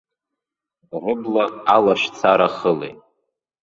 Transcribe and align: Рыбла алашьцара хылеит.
Рыбла 1.03 1.45
алашьцара 1.75 2.47
хылеит. 2.57 2.99